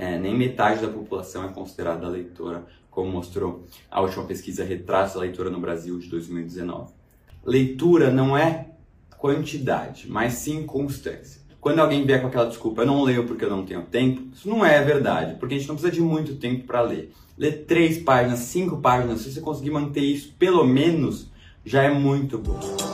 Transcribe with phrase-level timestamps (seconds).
[0.00, 5.20] é, nem metade da população é considerada leitora, como mostrou a última pesquisa Retratos da
[5.20, 6.90] Leitura no Brasil de 2019.
[7.44, 8.70] Leitura não é
[9.18, 11.42] quantidade, mas sim constância.
[11.60, 14.48] Quando alguém vier com aquela desculpa, eu não leio porque eu não tenho tempo, isso
[14.48, 17.12] não é verdade, porque a gente não precisa de muito tempo para ler.
[17.36, 21.30] Ler três páginas, cinco páginas, se você conseguir manter isso pelo menos,
[21.62, 22.89] já é muito bom.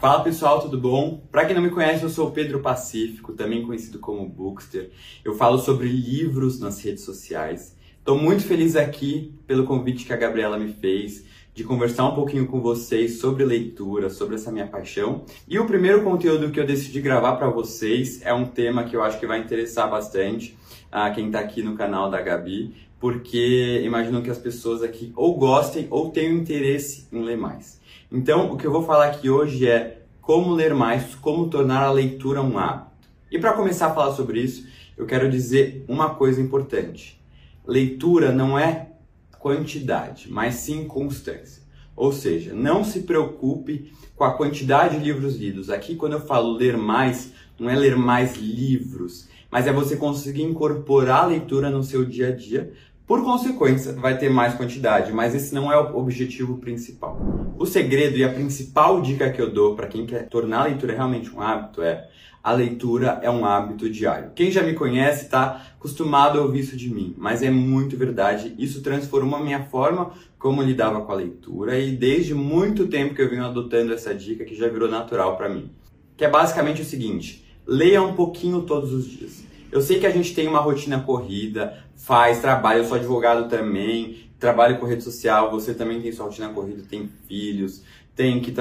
[0.00, 1.26] Fala pessoal, tudo bom?
[1.28, 4.92] Para quem não me conhece, eu sou o Pedro Pacífico, também conhecido como Bookster.
[5.24, 7.76] Eu falo sobre livros nas redes sociais.
[7.98, 12.46] Estou muito feliz aqui pelo convite que a Gabriela me fez de conversar um pouquinho
[12.46, 15.24] com vocês sobre leitura, sobre essa minha paixão.
[15.48, 19.02] E o primeiro conteúdo que eu decidi gravar para vocês é um tema que eu
[19.02, 20.56] acho que vai interessar bastante
[20.92, 25.36] a quem está aqui no canal da Gabi, porque imagino que as pessoas aqui ou
[25.36, 27.78] gostem ou tenham interesse em ler mais.
[28.10, 31.92] Então, o que eu vou falar aqui hoje é como ler mais, como tornar a
[31.92, 33.08] leitura um hábito.
[33.30, 37.22] E para começar a falar sobre isso, eu quero dizer uma coisa importante.
[37.66, 38.92] Leitura não é
[39.38, 41.62] quantidade, mas sim constância.
[41.94, 45.68] Ou seja, não se preocupe com a quantidade de livros lidos.
[45.68, 50.44] Aqui, quando eu falo ler mais, não é ler mais livros, mas é você conseguir
[50.44, 52.72] incorporar a leitura no seu dia a dia
[53.06, 57.18] por consequência, vai ter mais quantidade, mas esse não é o objetivo principal.
[57.58, 60.94] O segredo e a principal dica que eu dou para quem quer tornar a leitura
[60.94, 62.08] realmente um hábito é
[62.40, 64.30] a leitura é um hábito diário.
[64.32, 68.54] Quem já me conhece está acostumado a ouvir isso de mim, mas é muito verdade.
[68.56, 73.20] Isso transformou a minha forma como lidava com a leitura e desde muito tempo que
[73.20, 75.68] eu venho adotando essa dica que já virou natural para mim.
[76.16, 79.47] Que é basicamente o seguinte: leia um pouquinho todos os dias.
[79.70, 84.30] Eu sei que a gente tem uma rotina corrida, faz, trabalha, eu sou advogado também,
[84.38, 87.82] trabalho com rede social, você também tem sua rotina corrida, tem filhos,
[88.16, 88.52] tem que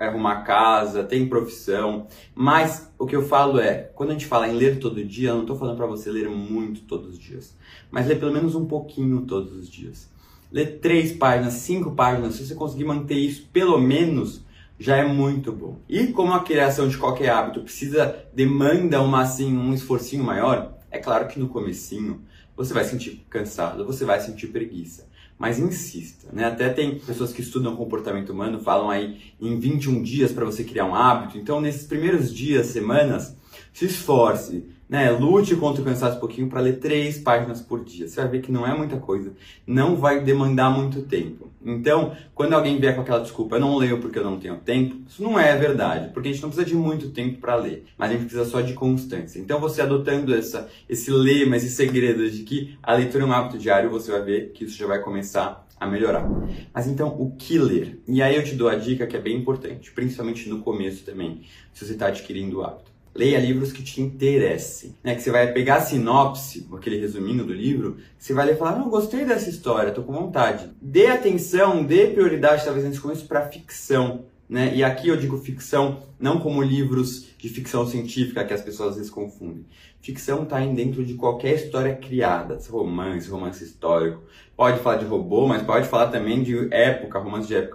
[0.00, 2.06] arrumar casa, tem profissão.
[2.34, 5.34] Mas o que eu falo é, quando a gente fala em ler todo dia, eu
[5.34, 7.54] não estou falando para você ler muito todos os dias,
[7.90, 10.08] mas ler pelo menos um pouquinho todos os dias.
[10.50, 14.43] Ler três páginas, cinco páginas, se você conseguir manter isso pelo menos,
[14.78, 15.78] já é muito bom.
[15.88, 20.98] E como a criação de qualquer hábito precisa, demanda uma, assim, um esforcinho maior, é
[20.98, 22.22] claro que no comecinho
[22.56, 25.08] você vai sentir cansado, você vai sentir preguiça.
[25.36, 26.44] Mas insista, né?
[26.44, 30.84] Até tem pessoas que estudam comportamento humano, falam aí em 21 dias para você criar
[30.84, 31.36] um hábito.
[31.36, 33.36] Então, nesses primeiros dias, semanas,
[33.74, 35.10] se esforce, né?
[35.10, 38.06] Lute contra o cansaço um pouquinho para ler três páginas por dia.
[38.06, 39.32] Você vai ver que não é muita coisa,
[39.66, 41.50] não vai demandar muito tempo.
[41.60, 44.96] Então, quando alguém vier com aquela desculpa, eu não leio porque eu não tenho tempo,
[45.08, 48.10] isso não é verdade, porque a gente não precisa de muito tempo para ler, mas
[48.10, 49.40] a gente precisa só de constância.
[49.40, 53.58] Então, você adotando essa, esse lema, esse segredo de que a leitura é um hábito
[53.58, 56.28] diário, você vai ver que isso já vai começar a melhorar.
[56.72, 58.00] Mas então, o que ler?
[58.06, 61.40] E aí eu te dou a dica que é bem importante, principalmente no começo também,
[61.72, 65.14] se você está adquirindo o hábito leia livros que te interessem, né?
[65.14, 68.76] Que você vai pegar a sinopse, aquele resuminho do livro, você vai ler e falar,
[68.76, 70.70] não, gostei dessa história, tô com vontade.
[70.82, 74.74] Dê atenção, dê prioridade, talvez nesse começo, para ficção, né?
[74.74, 78.96] E aqui eu digo ficção não como livros de ficção científica que as pessoas às
[78.96, 79.64] vezes confundem.
[80.00, 84.22] Ficção está dentro de qualquer história criada, romance, romance histórico.
[84.56, 87.73] Pode falar de robô, mas pode falar também de época, romance de época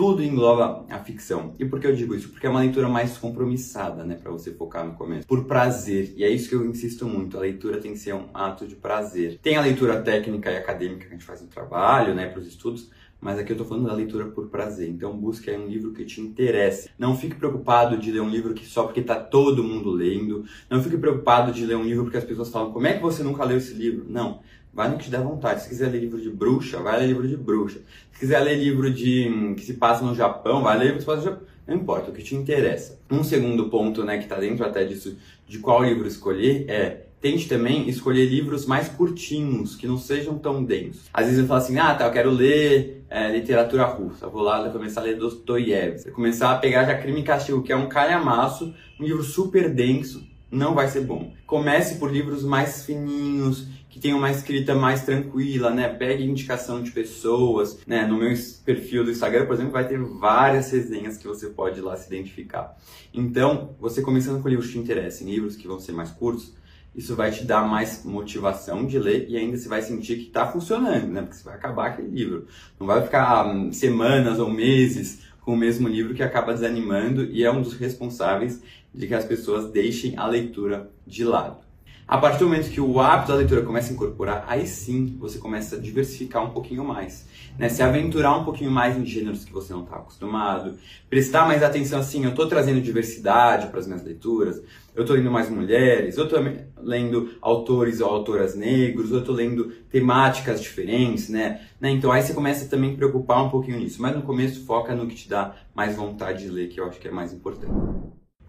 [0.00, 1.54] tudo engloba a ficção.
[1.58, 2.30] E por que eu digo isso?
[2.30, 5.26] Porque é uma leitura mais compromissada, né, para você focar no começo.
[5.26, 6.14] Por prazer.
[6.16, 7.36] E é isso que eu insisto muito.
[7.36, 9.38] A leitura tem que ser um ato de prazer.
[9.42, 12.46] Tem a leitura técnica e acadêmica que a gente faz no trabalho, né, para os
[12.46, 12.90] estudos,
[13.20, 14.88] mas aqui eu estou falando da leitura por prazer.
[14.88, 16.88] Então busque um livro que te interesse.
[16.98, 20.46] Não fique preocupado de ler um livro que só porque está todo mundo lendo.
[20.70, 23.22] Não fique preocupado de ler um livro porque as pessoas falam como é que você
[23.22, 24.06] nunca leu esse livro.
[24.08, 24.40] Não.
[24.72, 25.62] Vai no que te dá vontade.
[25.62, 27.80] Se quiser ler livro de bruxa, vai ler livro de bruxa.
[28.12, 31.02] Se quiser ler livro de hum, que se passa no Japão, vai ler livro que
[31.02, 31.46] se passa no Japão.
[31.66, 32.98] Não importa, o que te interessa.
[33.10, 35.16] Um segundo ponto, né, que está dentro até disso,
[35.46, 40.64] de qual livro escolher, é tente também escolher livros mais curtinhos, que não sejam tão
[40.64, 41.08] densos.
[41.12, 44.26] Às vezes eu falo assim, ah, tá, eu quero ler é, literatura russa.
[44.26, 46.10] vou lá vou começar a ler Dostoiévski.
[46.12, 50.26] Começar a pegar já Crime e Castigo, que é um calhamaço, um livro super denso,
[50.50, 51.32] não vai ser bom.
[51.46, 55.88] Comece por livros mais fininhos, que tenham uma escrita mais tranquila, né?
[55.88, 58.06] Pegue indicação de pessoas, né?
[58.06, 58.32] No meu
[58.64, 62.76] perfil do Instagram, por exemplo, vai ter várias resenhas que você pode lá se identificar.
[63.12, 66.54] Então, você começando com livros que te interessem, livros que vão ser mais curtos,
[66.94, 70.46] isso vai te dar mais motivação de ler e ainda você vai sentir que está
[70.46, 71.22] funcionando, né?
[71.22, 72.46] Porque você vai acabar aquele livro.
[72.78, 75.20] Não vai ficar hum, semanas ou meses
[75.50, 78.62] com o mesmo livro que acaba desanimando e é um dos responsáveis
[78.94, 81.69] de que as pessoas deixem a leitura de lado.
[82.10, 85.38] A partir do momento que o hábito da leitura começa a incorporar, aí sim você
[85.38, 87.24] começa a diversificar um pouquinho mais,
[87.56, 87.68] né?
[87.68, 90.76] Se aventurar um pouquinho mais em gêneros que você não está acostumado,
[91.08, 94.60] prestar mais atenção assim, eu estou trazendo diversidade para as minhas leituras,
[94.92, 96.40] eu estou lendo mais mulheres, eu estou
[96.82, 101.60] lendo autores ou autoras negros, eu estou lendo temáticas diferentes, né?
[101.80, 101.92] né?
[101.92, 105.06] Então aí você começa também a preocupar um pouquinho nisso, mas no começo foca no
[105.06, 107.72] que te dá mais vontade de ler, que eu acho que é mais importante.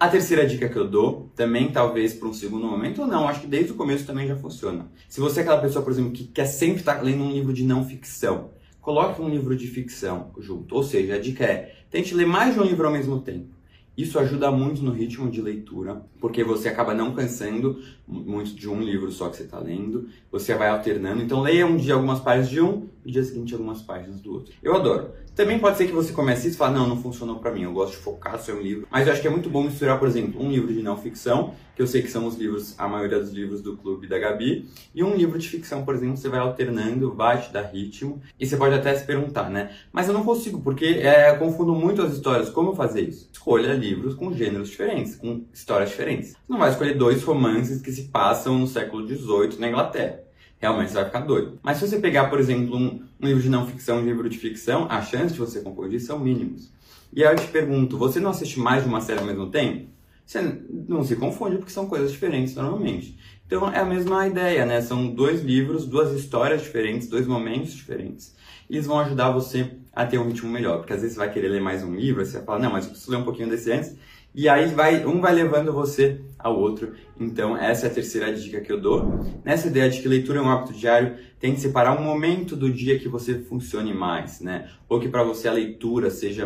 [0.01, 3.41] A terceira dica que eu dou, também talvez para um segundo momento, ou não, acho
[3.41, 4.87] que desde o começo também já funciona.
[5.07, 7.63] Se você é aquela pessoa, por exemplo, que quer sempre estar lendo um livro de
[7.63, 8.49] não ficção,
[8.81, 10.73] coloque um livro de ficção junto.
[10.73, 13.53] Ou seja, a dica é, tente ler mais de um livro ao mesmo tempo.
[13.95, 18.81] Isso ajuda muito no ritmo de leitura, porque você acaba não cansando muito de um
[18.81, 21.21] livro só que você está lendo, você vai alternando.
[21.21, 24.53] Então, leia um dia algumas páginas de um e dia seguinte algumas páginas do outro.
[24.61, 25.11] Eu adoro.
[25.35, 27.71] Também pode ser que você comece isso e fale, não, não funcionou para mim, eu
[27.71, 28.87] gosto de focar só em um livro.
[28.91, 31.53] Mas eu acho que é muito bom misturar, por exemplo, um livro de não ficção,
[31.73, 34.69] que eu sei que são os livros, a maioria dos livros do clube da Gabi,
[34.93, 38.45] e um livro de ficção, por exemplo, você vai alternando, vai te dar ritmo, e
[38.45, 39.73] você pode até se perguntar, né?
[39.91, 43.29] Mas eu não consigo, porque é, confundo muito as histórias, como fazer isso?
[43.31, 46.31] Escolha livros com gêneros diferentes, com histórias diferentes.
[46.31, 50.20] Você não vai escolher dois romances que se passam no século XVIII na Inglaterra
[50.61, 51.59] realmente você vai ficar doido.
[51.63, 54.29] Mas se você pegar, por exemplo, um, um livro de não ficção e um livro
[54.29, 56.71] de ficção, as chances de você confundir são mínimas.
[57.11, 59.89] E aí eu te pergunto, você não assiste mais de uma série ao mesmo tempo?
[60.25, 63.17] Você não se confunde porque são coisas diferentes normalmente.
[63.45, 64.79] Então é a mesma ideia, né?
[64.79, 68.33] São dois livros, duas histórias diferentes, dois momentos diferentes.
[68.69, 70.77] Eles vão ajudar você a ter um ritmo melhor.
[70.79, 72.85] Porque às vezes você vai querer ler mais um livro, você vai falar, não, mas
[72.85, 73.95] eu preciso ler um pouquinho desse antes.
[74.33, 76.93] E aí vai, um vai levando você ao outro.
[77.19, 79.19] Então, essa é a terceira dica que eu dou.
[79.43, 82.71] Nessa ideia de que leitura é um hábito diário, tem que separar um momento do
[82.71, 84.69] dia que você funcione mais, né?
[84.87, 86.45] Ou que para você a leitura seja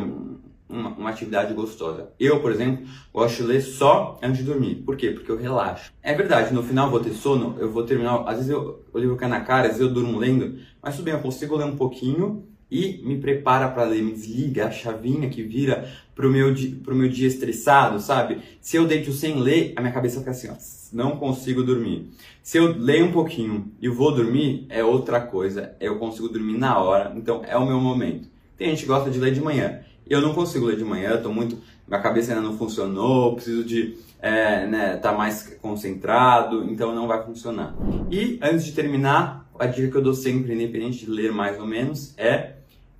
[0.67, 2.09] uma, uma, atividade gostosa.
[2.19, 4.75] Eu, por exemplo, gosto de ler só antes de dormir.
[4.83, 5.11] Por quê?
[5.11, 5.93] Porque eu relaxo.
[6.01, 8.23] É verdade, no final eu vou ter sono, eu vou terminar.
[8.27, 11.05] Às vezes eu, o livro cai na cara, às vezes eu durmo lendo, mas tudo
[11.05, 15.29] bem, eu consigo ler um pouquinho e me prepara para ler, me desliga a chavinha
[15.29, 18.39] que vira pro meu, pro meu dia estressado, sabe?
[18.59, 20.55] Se eu deito sem ler, a minha cabeça fica assim, ó,
[20.91, 22.09] não consigo dormir.
[22.43, 26.77] Se eu leio um pouquinho e vou dormir, é outra coisa, eu consigo dormir na
[26.77, 28.27] hora, então é o meu momento.
[28.57, 31.23] Tem gente que gosta de ler de manhã, eu não consigo ler de manhã, eu
[31.23, 31.57] tô muito,
[31.87, 37.23] minha cabeça ainda não funcionou, preciso de é, né, tá mais concentrado, então não vai
[37.23, 37.73] funcionar.
[38.11, 41.65] E antes de terminar, a dica que eu dou sempre, independente de ler mais ou
[41.65, 42.54] menos, é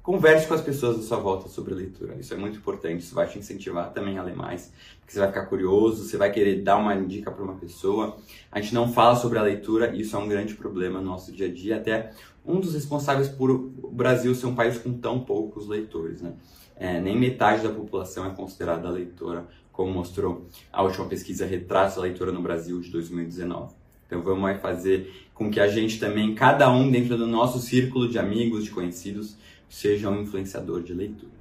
[0.05, 2.15] converse com as pessoas da sua volta sobre leitura.
[2.19, 5.29] Isso é muito importante, isso vai te incentivar também a ler mais, porque você vai
[5.29, 8.15] ficar curioso, você vai querer dar uma dica para uma pessoa.
[8.51, 11.31] A gente não fala sobre a leitura, e isso é um grande problema no nosso
[11.31, 12.11] dia a dia, até
[12.45, 16.33] um dos responsáveis por o Brasil ser um país com tão poucos leitores, né?
[16.75, 22.03] É, nem metade da população é considerada leitora, como mostrou a última pesquisa Retratos da
[22.03, 23.73] Leitura no Brasil de 2019.
[24.05, 28.07] Então vamos aí fazer com que a gente também, cada um dentro do nosso círculo
[28.07, 29.35] de amigos, de conhecidos,
[29.75, 31.33] seja um influenciador de leituras.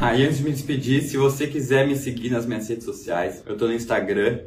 [0.00, 3.42] Ah, e antes de me despedir, se você quiser me seguir nas minhas redes sociais,
[3.44, 4.40] eu estou no Instagram,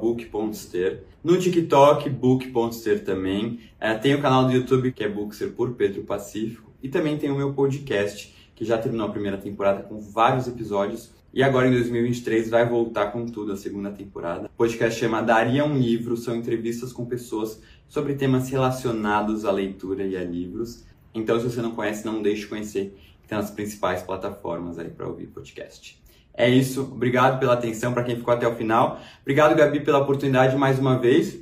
[0.00, 5.74] book.ster, no TikTok, book.ster também, é, tem o canal do YouTube que é Bookster por
[5.74, 10.00] Pedro Pacífico, e também tem o meu podcast, que já terminou a primeira temporada com
[10.00, 14.46] vários episódios, e agora em 2023 vai voltar com tudo a segunda temporada.
[14.46, 20.04] O podcast chama Daria um Livro, são entrevistas com pessoas sobre temas relacionados à leitura
[20.04, 20.89] e a livros.
[21.14, 25.06] Então, se você não conhece, não deixe de conhecer, tem as principais plataformas aí para
[25.06, 26.00] ouvir podcast.
[26.34, 29.00] É isso, obrigado pela atenção para quem ficou até o final.
[29.20, 31.38] Obrigado, Gabi, pela oportunidade mais uma vez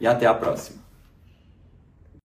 [0.00, 0.87] e até a próxima.